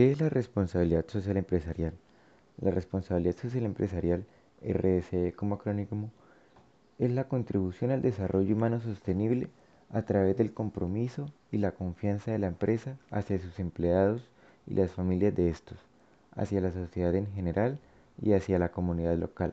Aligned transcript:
¿Qué 0.00 0.12
es 0.12 0.18
la 0.18 0.30
responsabilidad 0.30 1.06
social 1.08 1.36
empresarial? 1.36 1.92
La 2.58 2.70
responsabilidad 2.70 3.36
social 3.36 3.66
empresarial, 3.66 4.24
RSE 4.66 5.34
como 5.34 5.56
acrónimo, 5.56 6.10
es 6.98 7.10
la 7.10 7.28
contribución 7.28 7.90
al 7.90 8.00
desarrollo 8.00 8.56
humano 8.56 8.80
sostenible 8.80 9.48
a 9.90 10.00
través 10.00 10.38
del 10.38 10.54
compromiso 10.54 11.30
y 11.52 11.58
la 11.58 11.72
confianza 11.72 12.32
de 12.32 12.38
la 12.38 12.46
empresa 12.46 12.96
hacia 13.10 13.38
sus 13.38 13.60
empleados 13.60 14.22
y 14.66 14.72
las 14.72 14.90
familias 14.90 15.36
de 15.36 15.50
estos, 15.50 15.76
hacia 16.34 16.62
la 16.62 16.72
sociedad 16.72 17.14
en 17.14 17.30
general 17.34 17.78
y 18.22 18.32
hacia 18.32 18.58
la 18.58 18.70
comunidad 18.70 19.18
local, 19.18 19.52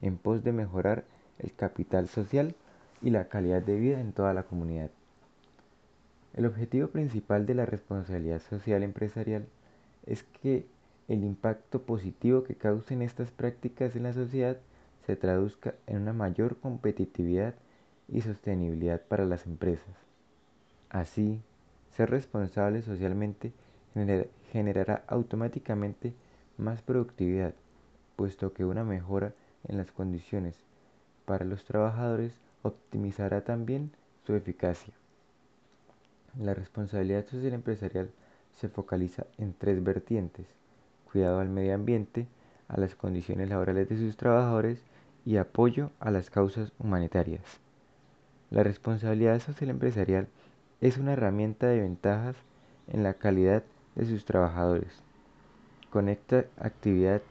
en 0.00 0.16
pos 0.16 0.42
de 0.44 0.52
mejorar 0.52 1.04
el 1.40 1.52
capital 1.52 2.08
social 2.08 2.54
y 3.02 3.10
la 3.10 3.28
calidad 3.28 3.60
de 3.60 3.78
vida 3.78 4.00
en 4.00 4.14
toda 4.14 4.32
la 4.32 4.44
comunidad. 4.44 4.88
El 6.32 6.46
objetivo 6.46 6.88
principal 6.88 7.44
de 7.44 7.54
la 7.54 7.66
responsabilidad 7.66 8.40
social 8.40 8.82
empresarial 8.82 9.46
es 10.08 10.24
que 10.24 10.66
el 11.06 11.22
impacto 11.22 11.82
positivo 11.82 12.42
que 12.42 12.54
causen 12.54 13.02
estas 13.02 13.30
prácticas 13.30 13.94
en 13.94 14.04
la 14.04 14.14
sociedad 14.14 14.56
se 15.06 15.16
traduzca 15.16 15.74
en 15.86 15.98
una 15.98 16.12
mayor 16.12 16.56
competitividad 16.58 17.54
y 18.08 18.22
sostenibilidad 18.22 19.02
para 19.02 19.26
las 19.26 19.46
empresas. 19.46 19.94
Así, 20.88 21.40
ser 21.96 22.10
responsable 22.10 22.80
socialmente 22.82 23.52
generará 24.50 25.04
automáticamente 25.06 26.14
más 26.56 26.80
productividad, 26.80 27.54
puesto 28.16 28.52
que 28.54 28.64
una 28.64 28.84
mejora 28.84 29.34
en 29.66 29.76
las 29.76 29.92
condiciones 29.92 30.56
para 31.26 31.44
los 31.44 31.64
trabajadores 31.64 32.32
optimizará 32.62 33.42
también 33.42 33.90
su 34.24 34.34
eficacia. 34.34 34.94
La 36.38 36.54
responsabilidad 36.54 37.26
social 37.26 37.52
empresarial 37.52 38.10
se 38.60 38.68
focaliza 38.68 39.26
en 39.38 39.54
tres 39.54 39.82
vertientes, 39.82 40.46
cuidado 41.10 41.40
al 41.40 41.48
medio 41.48 41.74
ambiente, 41.74 42.26
a 42.68 42.78
las 42.78 42.94
condiciones 42.94 43.48
laborales 43.48 43.88
de 43.88 43.96
sus 43.96 44.16
trabajadores 44.16 44.82
y 45.24 45.36
apoyo 45.36 45.90
a 46.00 46.10
las 46.10 46.30
causas 46.30 46.72
humanitarias. 46.78 47.60
La 48.50 48.62
responsabilidad 48.62 49.40
social 49.40 49.70
empresarial 49.70 50.28
es 50.80 50.98
una 50.98 51.12
herramienta 51.12 51.66
de 51.66 51.80
ventajas 51.80 52.36
en 52.88 53.02
la 53.02 53.14
calidad 53.14 53.62
de 53.94 54.06
sus 54.06 54.24
trabajadores. 54.24 55.02
Con 55.90 56.08
esta 56.08 56.44
actividad 56.58 57.22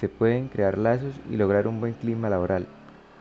se 0.00 0.08
pueden 0.08 0.48
crear 0.48 0.78
lazos 0.78 1.14
y 1.30 1.36
lograr 1.36 1.66
un 1.66 1.80
buen 1.80 1.94
clima 1.94 2.30
laboral, 2.30 2.66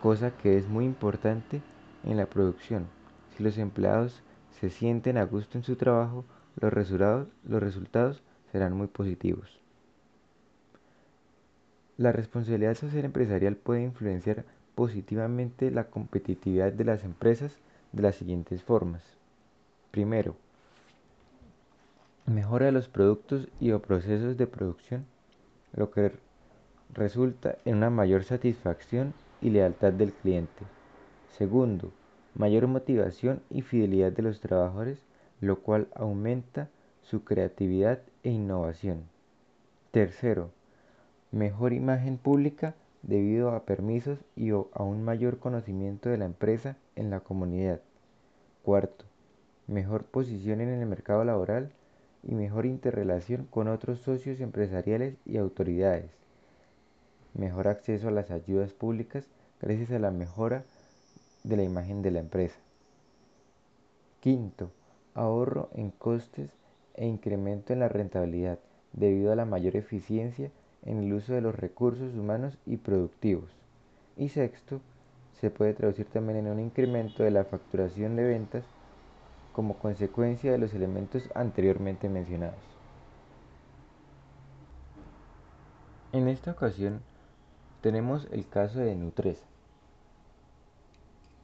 cosa 0.02 0.32
que 0.32 0.58
es 0.58 0.68
muy 0.68 0.86
importante 0.86 1.62
en 2.04 2.18
la 2.18 2.28
producción. 2.28 2.88
Si 3.36 3.44
los 3.44 3.58
empleados 3.58 4.24
se 4.60 4.70
sienten 4.70 5.18
a 5.18 5.26
gusto 5.26 5.58
en 5.58 5.64
su 5.64 5.76
trabajo, 5.76 6.26
los 6.60 6.74
resultados, 6.74 7.28
los 7.48 7.62
resultados 7.62 8.22
serán 8.52 8.74
muy 8.74 8.88
positivos. 8.88 9.60
La 11.98 12.12
responsabilidad 12.12 12.76
social 12.76 13.06
empresarial 13.06 13.56
puede 13.56 13.84
influenciar 13.84 14.46
positivamente 14.76 15.72
la 15.72 15.86
competitividad 15.86 16.72
de 16.72 16.86
las 16.86 17.04
empresas 17.04 17.58
de 17.92 18.04
las 18.04 18.16
siguientes 18.16 18.62
formas. 18.64 19.02
Primero, 19.92 20.36
mejora 22.28 22.72
los 22.72 22.88
productos 22.88 23.48
y 23.60 23.72
o 23.72 23.82
procesos 23.82 24.38
de 24.38 24.46
producción, 24.46 25.06
lo 25.74 25.90
que 25.92 26.12
resulta 26.94 27.58
en 27.66 27.78
una 27.78 27.90
mayor 27.90 28.24
satisfacción 28.24 29.14
y 29.42 29.50
lealtad 29.50 29.94
del 29.94 30.12
cliente. 30.12 30.64
Segundo, 31.38 31.92
mayor 32.36 32.68
motivación 32.68 33.42
y 33.50 33.62
fidelidad 33.62 34.12
de 34.12 34.24
los 34.24 34.40
trabajadores, 34.40 35.00
lo 35.42 35.60
cual 35.60 35.88
aumenta 35.96 36.70
su 37.02 37.24
creatividad 37.24 38.00
e 38.24 38.32
innovación. 38.32 39.04
Tercero, 39.92 40.52
mejor 41.32 41.74
imagen 41.74 42.18
pública 42.18 42.76
debido 43.04 43.52
a 43.52 43.64
permisos 43.64 44.20
y 44.36 44.50
a 44.50 44.84
un 44.84 45.04
mayor 45.04 45.40
conocimiento 45.40 46.10
de 46.10 46.18
la 46.18 46.26
empresa 46.26 46.76
en 46.96 47.10
la 47.10 47.22
comunidad. 47.22 47.80
Cuarto, 48.64 49.06
mejor 49.68 50.04
posición 50.04 50.62
en 50.62 50.70
el 50.70 50.86
mercado 50.86 51.24
laboral 51.24 51.72
y 52.24 52.36
mejor 52.36 52.66
interrelación 52.66 53.48
con 53.50 53.68
otros 53.68 54.00
socios 54.00 54.42
empresariales 54.42 55.16
y 55.26 55.38
autoridades. 55.38 56.12
Mejor 57.34 57.68
acceso 57.68 58.10
a 58.10 58.12
las 58.12 58.32
ayudas 58.32 58.74
públicas 58.74 59.26
gracias 59.62 59.92
a 59.92 60.00
la 60.00 60.12
mejora 60.12 60.64
de 61.44 61.56
la 61.56 61.64
imagen 61.64 62.02
de 62.02 62.12
la 62.12 62.20
empresa. 62.20 62.58
Quinto, 64.20 64.72
ahorro 65.18 65.70
en 65.74 65.92
costes 65.92 66.50
e 66.94 67.06
incremento 67.06 67.74
en 67.74 67.80
la 67.80 67.90
rentabilidad 67.90 68.60
debido 68.94 69.32
a 69.32 69.36
la 69.36 69.46
mayor 69.46 69.76
eficiencia 69.76 70.52
en 70.86 71.04
el 71.04 71.14
uso 71.14 71.34
de 71.34 71.42
los 71.42 71.56
recursos 71.56 72.16
humanos 72.16 72.58
y 72.66 72.78
productivos. 72.78 73.50
Y 74.16 74.30
sexto, 74.30 74.80
se 75.42 75.52
puede 75.52 75.74
traducir 75.74 76.06
también 76.08 76.40
en 76.40 76.48
un 76.48 76.60
incremento 76.60 77.24
de 77.24 77.32
la 77.32 77.44
facturación 77.44 78.16
de 78.16 78.24
ventas 78.24 78.64
como 79.54 79.78
consecuencia 79.78 80.52
de 80.52 80.58
los 80.58 80.74
elementos 80.74 81.30
anteriormente 81.36 82.10
mencionados. 82.10 82.56
En 86.14 86.28
esta 86.28 86.52
ocasión 86.52 87.02
tenemos 87.82 88.28
el 88.32 88.48
caso 88.48 88.80
de 88.80 88.96
Nutresa. 88.96 89.46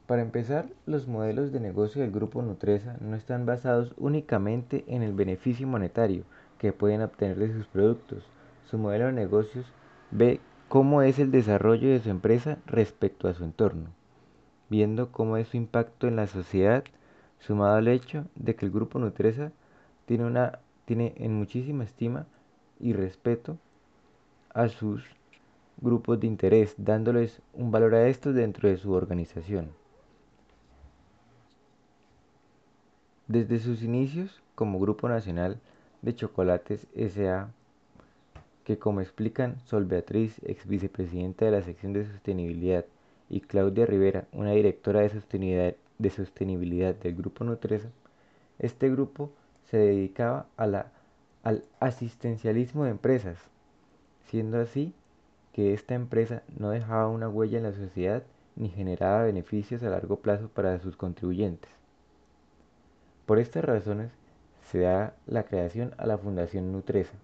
Para 0.06 0.20
empezar, 0.20 0.66
los 0.84 1.08
modelos 1.08 1.50
de 1.50 1.60
negocio 1.60 2.02
del 2.02 2.10
grupo 2.10 2.42
Nutresa 2.42 2.98
no 3.00 3.16
están 3.16 3.46
basados 3.46 3.94
únicamente 3.96 4.84
en 4.86 5.02
el 5.02 5.14
beneficio 5.14 5.66
monetario 5.66 6.24
que 6.58 6.74
pueden 6.74 7.00
obtener 7.00 7.38
de 7.38 7.54
sus 7.54 7.66
productos. 7.66 8.22
Su 8.66 8.76
modelo 8.76 9.06
de 9.06 9.12
negocios 9.12 9.64
ve 10.10 10.40
cómo 10.68 11.00
es 11.00 11.18
el 11.18 11.30
desarrollo 11.30 11.88
de 11.88 12.00
su 12.00 12.10
empresa 12.10 12.58
respecto 12.66 13.28
a 13.28 13.32
su 13.32 13.44
entorno, 13.44 13.86
viendo 14.68 15.10
cómo 15.10 15.38
es 15.38 15.48
su 15.48 15.56
impacto 15.56 16.06
en 16.06 16.16
la 16.16 16.26
sociedad, 16.26 16.84
sumado 17.38 17.76
al 17.76 17.88
hecho 17.88 18.26
de 18.34 18.56
que 18.56 18.66
el 18.66 18.72
grupo 18.72 18.98
Nutresa 18.98 19.52
tiene, 20.04 20.26
una, 20.26 20.58
tiene 20.84 21.14
en 21.16 21.32
muchísima 21.32 21.82
estima 21.82 22.26
y 22.78 22.92
respeto 22.92 23.56
a 24.52 24.68
sus 24.68 25.02
grupos 25.80 26.20
de 26.20 26.26
interés, 26.26 26.74
dándoles 26.76 27.40
un 27.54 27.70
valor 27.70 27.94
a 27.94 28.06
estos 28.06 28.34
dentro 28.34 28.68
de 28.68 28.76
su 28.76 28.92
organización. 28.92 29.70
Desde 33.26 33.58
sus 33.58 33.82
inicios 33.82 34.42
como 34.54 34.78
Grupo 34.78 35.08
Nacional 35.08 35.58
de 36.02 36.14
Chocolates 36.14 36.86
S.A., 36.94 37.48
que 38.64 38.78
como 38.78 39.00
explican 39.00 39.58
Sol 39.60 39.86
Beatriz, 39.86 40.40
ex 40.44 40.66
vicepresidenta 40.66 41.46
de 41.46 41.50
la 41.50 41.62
sección 41.62 41.94
de 41.94 42.04
sostenibilidad, 42.04 42.84
y 43.30 43.40
Claudia 43.40 43.86
Rivera, 43.86 44.26
una 44.32 44.50
directora 44.50 45.00
de 45.00 45.08
sostenibilidad, 45.08 45.74
de 45.98 46.10
sostenibilidad 46.10 46.94
del 46.94 47.14
Grupo 47.14 47.44
Nutresa, 47.44 47.88
este 48.58 48.90
grupo 48.90 49.30
se 49.70 49.78
dedicaba 49.78 50.46
al 50.56 51.64
asistencialismo 51.80 52.84
de 52.84 52.90
empresas, 52.90 53.38
siendo 54.26 54.60
así 54.60 54.92
que 55.54 55.72
esta 55.72 55.94
empresa 55.94 56.42
no 56.58 56.70
dejaba 56.70 57.08
una 57.08 57.28
huella 57.28 57.56
en 57.56 57.64
la 57.64 57.72
sociedad 57.72 58.22
ni 58.54 58.68
generaba 58.68 59.24
beneficios 59.24 59.82
a 59.82 59.88
largo 59.88 60.16
plazo 60.16 60.48
para 60.48 60.78
sus 60.78 60.96
contribuyentes. 60.96 61.83
Por 63.26 63.38
estas 63.38 63.64
razones 63.64 64.12
se 64.70 64.80
da 64.80 65.14
la 65.26 65.44
creación 65.44 65.94
a 65.96 66.06
la 66.06 66.18
Fundación 66.18 66.72
Nutresa, 66.72 67.14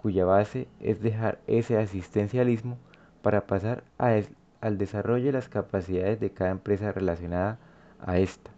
cuya 0.00 0.24
base 0.24 0.68
es 0.80 1.00
dejar 1.00 1.38
ese 1.46 1.78
asistencialismo 1.78 2.76
para 3.22 3.46
pasar 3.46 3.84
al 3.98 4.78
desarrollo 4.78 5.26
de 5.26 5.32
las 5.32 5.48
capacidades 5.48 6.20
de 6.20 6.30
cada 6.30 6.50
empresa 6.50 6.92
relacionada 6.92 7.58
a 8.00 8.18
esta. 8.18 8.50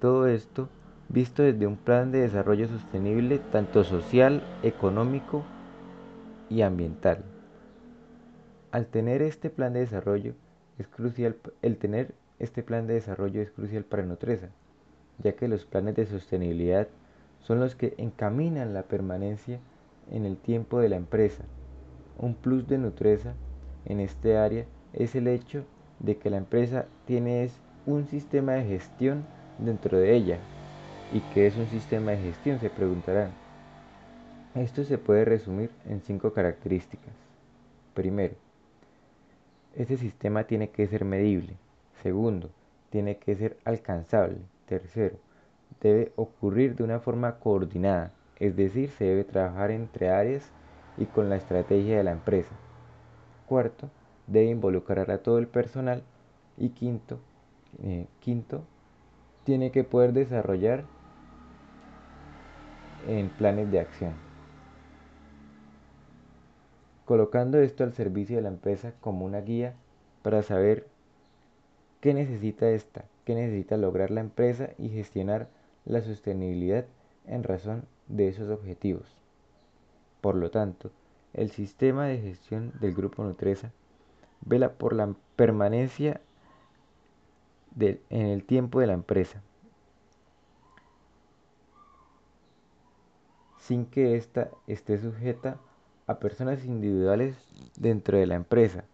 Todo 0.00 0.26
esto 0.26 0.68
visto 1.08 1.42
desde 1.42 1.66
un 1.66 1.76
plan 1.76 2.10
de 2.10 2.22
desarrollo 2.22 2.66
sostenible 2.66 3.38
tanto 3.38 3.84
social, 3.84 4.42
económico 4.62 5.44
y 6.48 6.62
ambiental. 6.62 7.22
Al 8.72 8.86
tener 8.86 9.22
este 9.22 9.50
plan 9.50 9.74
de 9.74 9.80
desarrollo 9.80 10.34
es 10.78 10.88
crucial 10.88 11.36
el 11.60 11.76
tener 11.76 12.14
este 12.38 12.62
plan 12.62 12.86
de 12.86 12.94
desarrollo 12.94 13.42
es 13.42 13.50
crucial 13.50 13.84
para 13.84 14.02
Nutresa, 14.02 14.48
ya 15.18 15.32
que 15.32 15.48
los 15.48 15.64
planes 15.64 15.96
de 15.96 16.06
sostenibilidad 16.06 16.88
son 17.40 17.60
los 17.60 17.74
que 17.74 17.94
encaminan 17.98 18.74
la 18.74 18.82
permanencia 18.82 19.58
en 20.10 20.26
el 20.26 20.36
tiempo 20.36 20.80
de 20.80 20.88
la 20.88 20.96
empresa. 20.96 21.44
Un 22.18 22.34
plus 22.34 22.66
de 22.68 22.78
Nutresa 22.78 23.34
en 23.84 24.00
este 24.00 24.36
área 24.36 24.64
es 24.92 25.14
el 25.14 25.28
hecho 25.28 25.64
de 25.98 26.16
que 26.16 26.30
la 26.30 26.36
empresa 26.36 26.86
tiene 27.06 27.50
un 27.86 28.06
sistema 28.06 28.52
de 28.52 28.64
gestión 28.64 29.24
dentro 29.58 29.98
de 29.98 30.14
ella. 30.14 30.38
¿Y 31.12 31.20
qué 31.34 31.46
es 31.46 31.56
un 31.56 31.66
sistema 31.68 32.12
de 32.12 32.18
gestión? 32.18 32.60
Se 32.60 32.70
preguntarán. 32.70 33.30
Esto 34.54 34.84
se 34.84 34.98
puede 34.98 35.24
resumir 35.24 35.70
en 35.88 36.00
cinco 36.00 36.32
características. 36.32 37.14
Primero, 37.94 38.34
este 39.74 39.96
sistema 39.96 40.44
tiene 40.44 40.70
que 40.70 40.86
ser 40.86 41.04
medible. 41.04 41.54
Segundo, 42.02 42.50
tiene 42.90 43.16
que 43.16 43.34
ser 43.34 43.56
alcanzable. 43.64 44.38
Tercero, 44.66 45.16
debe 45.80 46.12
ocurrir 46.16 46.76
de 46.76 46.84
una 46.84 47.00
forma 47.00 47.38
coordinada, 47.38 48.12
es 48.38 48.56
decir, 48.56 48.90
se 48.90 49.04
debe 49.04 49.24
trabajar 49.24 49.70
entre 49.70 50.10
áreas 50.10 50.50
y 50.96 51.06
con 51.06 51.28
la 51.28 51.36
estrategia 51.36 51.96
de 51.96 52.04
la 52.04 52.12
empresa. 52.12 52.54
Cuarto, 53.46 53.90
debe 54.26 54.46
involucrar 54.46 55.10
a 55.10 55.18
todo 55.18 55.38
el 55.38 55.46
personal. 55.46 56.02
Y 56.56 56.70
quinto, 56.70 57.18
eh, 57.82 58.06
quinto 58.20 58.62
tiene 59.44 59.70
que 59.70 59.84
poder 59.84 60.12
desarrollar 60.12 60.84
en 63.06 63.30
planes 63.30 63.70
de 63.70 63.80
acción. 63.80 64.12
Colocando 67.04 67.58
esto 67.58 67.84
al 67.84 67.92
servicio 67.92 68.36
de 68.36 68.42
la 68.42 68.48
empresa 68.48 68.94
como 69.00 69.24
una 69.24 69.40
guía 69.40 69.74
para 70.22 70.42
saber 70.42 70.86
qué 72.00 72.14
necesita 72.14 72.68
esta, 72.70 73.04
qué 73.24 73.34
necesita 73.34 73.76
lograr 73.76 74.10
la 74.10 74.20
empresa 74.20 74.70
y 74.78 74.88
gestionar 74.88 75.48
la 75.84 76.00
sostenibilidad 76.00 76.86
en 77.26 77.42
razón 77.44 77.84
de 78.08 78.28
esos 78.28 78.50
objetivos. 78.50 79.06
Por 80.20 80.36
lo 80.36 80.50
tanto, 80.50 80.90
el 81.32 81.50
sistema 81.50 82.06
de 82.06 82.18
gestión 82.18 82.72
del 82.80 82.94
grupo 82.94 83.24
Nutresa 83.24 83.72
vela 84.44 84.72
por 84.72 84.92
la 84.92 85.14
permanencia 85.36 86.20
en 87.78 88.26
el 88.26 88.44
tiempo 88.44 88.80
de 88.80 88.86
la 88.86 88.92
empresa, 88.92 89.42
sin 93.58 93.86
que 93.86 94.16
ésta 94.16 94.50
esté 94.66 94.98
sujeta 94.98 95.56
a 96.06 96.18
personas 96.18 96.64
individuales 96.64 97.36
dentro 97.78 98.18
de 98.18 98.26
la 98.26 98.34
empresa, 98.34 98.84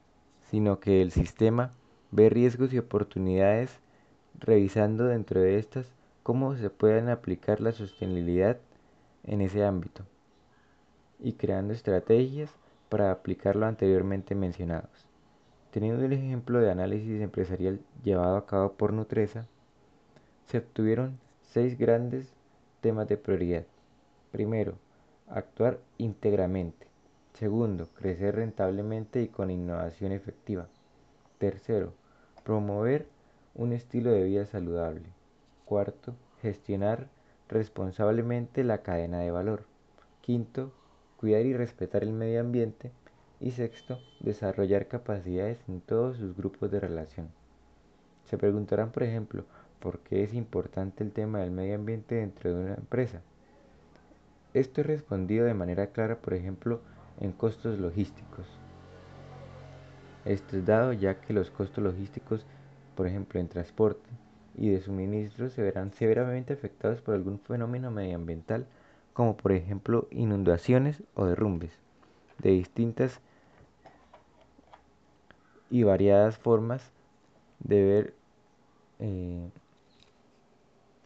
sino 0.50 0.78
que 0.78 1.02
el 1.02 1.10
sistema 1.10 1.72
ve 2.10 2.28
riesgos 2.28 2.72
y 2.72 2.78
oportunidades 2.78 3.80
revisando 4.40 5.04
dentro 5.04 5.40
de 5.40 5.58
estas 5.58 5.86
cómo 6.22 6.56
se 6.56 6.70
pueden 6.70 7.08
aplicar 7.08 7.60
la 7.60 7.72
sostenibilidad 7.72 8.58
en 9.24 9.40
ese 9.40 9.64
ámbito 9.64 10.04
y 11.18 11.32
creando 11.32 11.72
estrategias 11.74 12.54
para 12.88 13.10
aplicar 13.10 13.56
lo 13.56 13.66
anteriormente 13.66 14.34
mencionados. 14.34 15.06
Teniendo 15.70 16.04
el 16.04 16.12
ejemplo 16.12 16.60
de 16.60 16.70
análisis 16.70 17.20
empresarial 17.20 17.80
llevado 18.02 18.36
a 18.36 18.46
cabo 18.46 18.72
por 18.72 18.92
Nutresa, 18.92 19.46
se 20.46 20.58
obtuvieron 20.58 21.18
seis 21.42 21.76
grandes 21.76 22.32
temas 22.80 23.08
de 23.08 23.16
prioridad. 23.16 23.64
Primero, 24.32 24.74
actuar 25.28 25.78
íntegramente. 25.98 26.86
Segundo, 27.34 27.88
crecer 27.94 28.36
rentablemente 28.36 29.22
y 29.22 29.28
con 29.28 29.50
innovación 29.50 30.12
efectiva. 30.12 30.66
Tercero, 31.38 31.92
promover 32.44 33.06
un 33.58 33.72
estilo 33.72 34.12
de 34.12 34.22
vida 34.22 34.46
saludable. 34.46 35.02
Cuarto, 35.64 36.14
gestionar 36.40 37.08
responsablemente 37.48 38.62
la 38.62 38.82
cadena 38.82 39.18
de 39.18 39.32
valor. 39.32 39.64
Quinto, 40.20 40.72
cuidar 41.16 41.44
y 41.44 41.54
respetar 41.54 42.04
el 42.04 42.12
medio 42.12 42.40
ambiente. 42.40 42.92
Y 43.40 43.50
sexto, 43.50 43.98
desarrollar 44.20 44.86
capacidades 44.86 45.58
en 45.68 45.80
todos 45.80 46.18
sus 46.18 46.36
grupos 46.36 46.70
de 46.70 46.78
relación. 46.78 47.30
Se 48.26 48.38
preguntarán, 48.38 48.92
por 48.92 49.02
ejemplo, 49.02 49.44
por 49.80 49.98
qué 50.00 50.22
es 50.22 50.34
importante 50.34 51.02
el 51.02 51.10
tema 51.10 51.40
del 51.40 51.50
medio 51.50 51.74
ambiente 51.74 52.14
dentro 52.14 52.50
de 52.50 52.64
una 52.64 52.74
empresa. 52.74 53.22
Esto 54.54 54.82
es 54.82 54.86
respondido 54.86 55.46
de 55.46 55.54
manera 55.54 55.88
clara, 55.88 56.16
por 56.16 56.34
ejemplo, 56.34 56.80
en 57.20 57.32
costos 57.32 57.78
logísticos. 57.80 58.46
Esto 60.24 60.56
es 60.56 60.64
dado 60.64 60.92
ya 60.92 61.20
que 61.20 61.32
los 61.32 61.50
costos 61.50 61.82
logísticos, 61.82 62.46
por 62.98 63.06
ejemplo, 63.06 63.38
en 63.38 63.46
transporte 63.46 64.10
y 64.56 64.70
de 64.70 64.80
suministro, 64.80 65.50
se 65.50 65.62
verán 65.62 65.92
severamente 65.92 66.52
afectados 66.52 67.00
por 67.00 67.14
algún 67.14 67.38
fenómeno 67.38 67.92
medioambiental, 67.92 68.66
como 69.12 69.36
por 69.36 69.52
ejemplo 69.52 70.08
inundaciones 70.10 71.04
o 71.14 71.26
derrumbes, 71.26 71.70
de 72.38 72.50
distintas 72.50 73.20
y 75.70 75.84
variadas 75.84 76.38
formas 76.38 76.90
de 77.60 77.84
ver 77.84 78.14
eh, 78.98 79.48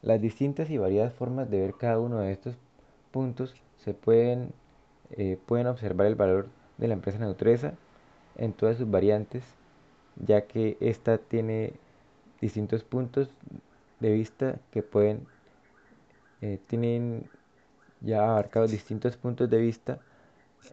las 0.00 0.18
distintas 0.18 0.70
y 0.70 0.78
variadas 0.78 1.12
formas 1.12 1.50
de 1.50 1.60
ver 1.60 1.74
cada 1.74 1.98
uno 1.98 2.20
de 2.20 2.32
estos 2.32 2.56
puntos 3.10 3.54
se 3.76 3.92
pueden 3.92 4.54
eh, 5.10 5.38
pueden 5.44 5.66
observar 5.66 6.06
el 6.06 6.14
valor 6.14 6.48
de 6.78 6.88
la 6.88 6.94
empresa 6.94 7.18
Neutresa 7.18 7.74
en 8.36 8.54
todas 8.54 8.78
sus 8.78 8.90
variantes, 8.90 9.44
ya 10.16 10.46
que 10.46 10.78
esta 10.80 11.18
tiene 11.18 11.74
distintos 12.42 12.82
puntos 12.84 13.30
de 14.00 14.12
vista 14.12 14.58
que 14.72 14.82
pueden, 14.82 15.26
eh, 16.42 16.58
tienen 16.66 17.30
ya 18.00 18.28
abarcados 18.28 18.70
distintos 18.70 19.16
puntos 19.16 19.48
de 19.48 19.58
vista 19.58 20.00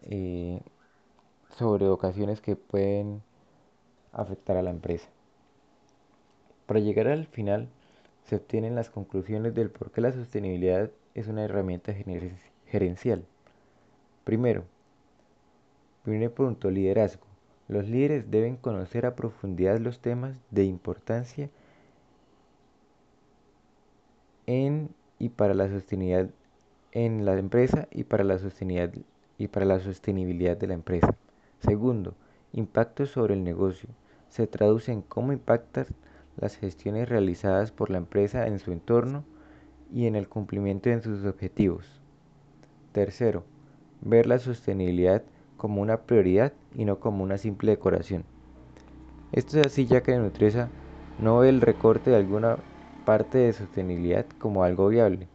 eh, 0.02 0.60
sobre 1.56 1.86
ocasiones 1.86 2.40
que 2.40 2.56
pueden 2.56 3.22
afectar 4.12 4.56
a 4.56 4.62
la 4.62 4.70
empresa. 4.70 5.08
Para 6.66 6.80
llegar 6.80 7.06
al 7.08 7.26
final, 7.26 7.68
se 8.24 8.36
obtienen 8.36 8.74
las 8.74 8.90
conclusiones 8.90 9.54
del 9.54 9.70
por 9.70 9.90
qué 9.92 10.00
la 10.00 10.12
sostenibilidad 10.12 10.90
es 11.14 11.28
una 11.28 11.44
herramienta 11.44 11.94
gerencial. 12.66 13.24
Primero, 14.24 14.64
primer 16.02 16.32
punto, 16.32 16.70
liderazgo. 16.70 17.24
Los 17.68 17.88
líderes 17.88 18.30
deben 18.30 18.56
conocer 18.56 19.06
a 19.06 19.14
profundidad 19.14 19.78
los 19.78 20.00
temas 20.00 20.34
de 20.50 20.64
importancia 20.64 21.50
en 24.50 24.90
y 25.18 25.28
para 25.28 25.54
la 25.54 25.68
sostenibilidad 25.68 26.28
en 26.92 27.24
la 27.24 27.38
empresa 27.38 27.86
y 27.92 28.02
para 28.04 28.24
la 28.24 28.38
sostenibilidad, 28.38 28.92
y 29.38 29.46
para 29.46 29.64
la 29.64 29.78
sostenibilidad 29.78 30.56
de 30.56 30.66
la 30.66 30.74
empresa. 30.74 31.14
Segundo, 31.60 32.14
impacto 32.52 33.06
sobre 33.06 33.34
el 33.34 33.44
negocio. 33.44 33.88
Se 34.28 34.48
traduce 34.48 34.90
en 34.90 35.02
cómo 35.02 35.32
impactan 35.32 35.86
las 36.36 36.56
gestiones 36.56 37.08
realizadas 37.08 37.70
por 37.70 37.90
la 37.90 37.98
empresa 37.98 38.46
en 38.48 38.58
su 38.58 38.72
entorno 38.72 39.24
y 39.92 40.06
en 40.06 40.16
el 40.16 40.28
cumplimiento 40.28 40.90
de 40.90 41.00
sus 41.00 41.24
objetivos. 41.24 42.00
Tercero, 42.92 43.44
ver 44.00 44.26
la 44.26 44.38
sostenibilidad 44.38 45.22
como 45.56 45.80
una 45.80 45.98
prioridad 46.02 46.52
y 46.74 46.84
no 46.84 46.98
como 46.98 47.22
una 47.22 47.38
simple 47.38 47.72
decoración. 47.72 48.24
Esto 49.32 49.60
es 49.60 49.66
así 49.66 49.86
ya 49.86 50.02
que 50.02 50.16
Nutresa 50.16 50.68
no 51.20 51.38
ve 51.38 51.50
el 51.50 51.60
recorte 51.60 52.10
de 52.10 52.16
alguna 52.16 52.56
parte 53.04 53.38
de 53.38 53.52
sostenibilidad 53.52 54.26
como 54.38 54.64
algo 54.64 54.88
viable, 54.88 55.28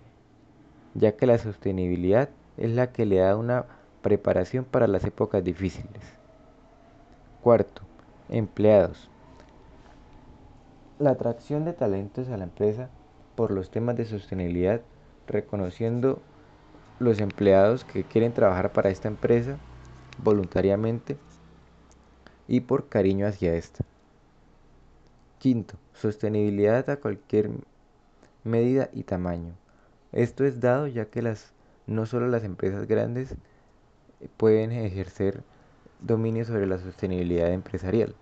ya 0.94 1.16
que 1.16 1.26
la 1.26 1.38
sostenibilidad 1.38 2.30
es 2.58 2.72
la 2.72 2.92
que 2.92 3.06
le 3.06 3.18
da 3.18 3.36
una 3.36 3.66
preparación 4.02 4.66
para 4.66 4.88
las 4.88 5.04
épocas 5.04 5.44
difíciles. 5.44 6.02
Cuarto, 7.42 7.82
empleados. 8.30 9.10
La 11.00 11.12
atracción 11.12 11.66
de 11.66 11.74
talentos 11.74 12.30
a 12.30 12.38
la 12.38 12.46
empresa 12.46 12.90
por 13.36 13.52
los 13.52 13.70
temas 13.70 13.98
de 13.98 14.06
sostenibilidad, 14.06 14.82
reconociendo 15.28 16.22
los 17.00 17.20
empleados 17.20 17.84
que 17.84 18.06
quieren 18.06 18.34
trabajar 18.34 18.72
para 18.72 18.90
esta 18.90 19.08
empresa 19.08 19.58
voluntariamente 20.18 21.18
y 22.48 22.62
por 22.62 22.88
cariño 22.88 23.28
hacia 23.28 23.56
esta. 23.56 23.84
Quinto, 25.38 25.78
sostenibilidad 26.02 26.90
a 26.90 26.98
cualquier 26.98 27.50
medida 28.44 28.90
y 28.94 29.04
tamaño. 29.04 29.54
Esto 30.12 30.46
es 30.46 30.60
dado 30.60 30.88
ya 30.88 31.06
que 31.06 31.22
las, 31.22 31.54
no 31.88 32.06
solo 32.06 32.28
las 32.28 32.44
empresas 32.44 32.88
grandes 32.88 33.36
pueden 34.38 34.72
ejercer 34.72 35.44
dominio 36.00 36.46
sobre 36.46 36.68
la 36.68 36.78
sostenibilidad 36.78 37.52
empresarial. 37.52 38.16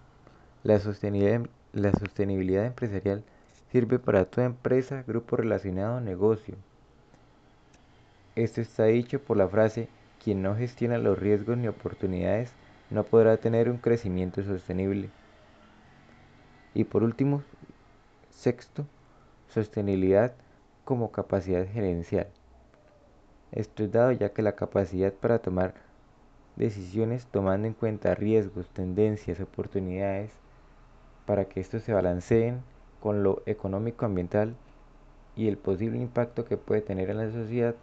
La 0.64 0.80
sostenibilidad, 0.80 1.48
la 1.74 1.92
sostenibilidad 1.92 2.66
empresarial 2.66 3.24
sirve 3.72 4.00
para 4.00 4.26
toda 4.26 4.48
empresa, 4.48 5.04
grupo 5.06 5.36
relacionado, 5.36 6.00
negocio, 6.00 6.56
esto 8.36 8.62
está 8.62 8.86
dicho 8.86 9.20
por 9.22 9.38
la 9.38 9.48
frase, 9.48 9.88
quien 10.24 10.42
no 10.42 10.56
gestiona 10.56 10.98
los 10.98 11.20
riesgos 11.20 11.56
ni 11.56 11.68
oportunidades 11.68 12.52
no 12.90 13.04
podrá 13.04 13.38
tener 13.38 13.70
un 13.70 13.78
crecimiento 13.78 14.44
sostenible. 14.44 15.10
Y 16.74 16.86
por 16.86 17.04
último, 17.04 17.44
sexto, 18.32 18.86
sostenibilidad 19.50 20.34
como 20.86 21.12
capacidad 21.12 21.66
gerencial. 21.68 22.28
Esto 23.52 23.84
es 23.84 23.92
dado 23.92 24.12
ya 24.12 24.30
que 24.30 24.42
la 24.42 24.56
capacidad 24.56 25.14
para 25.14 25.40
tomar 25.40 25.76
decisiones 26.56 27.26
tomando 27.28 27.68
en 27.68 27.74
cuenta 27.74 28.16
riesgos, 28.16 28.68
tendencias, 28.70 29.40
oportunidades, 29.40 30.32
para 31.26 31.46
que 31.46 31.60
estos 31.60 31.84
se 31.84 31.94
balanceen 31.94 32.62
con 33.00 33.24
lo 33.24 33.44
económico 33.46 34.06
ambiental 34.06 34.56
y 35.36 35.48
el 35.48 35.58
posible 35.58 35.98
impacto 35.98 36.46
que 36.46 36.58
puede 36.58 36.82
tener 36.82 37.10
en 37.10 37.18
la 37.18 37.32
sociedad 37.32 37.76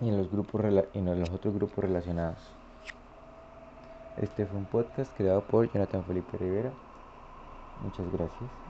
y 0.00 0.08
en 0.08 0.16
los, 0.16 0.30
grupos, 0.30 0.62
en 0.94 1.20
los 1.20 1.30
otros 1.30 1.54
grupos 1.54 1.84
relacionados. 1.84 2.59
Este 4.20 4.44
fue 4.44 4.58
un 4.58 4.66
podcast 4.66 5.16
creado 5.16 5.46
por 5.46 5.72
Jonathan 5.72 6.04
Felipe 6.04 6.36
Rivera. 6.36 6.70
Muchas 7.82 8.12
gracias. 8.12 8.69